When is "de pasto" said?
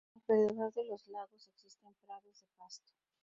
2.43-2.91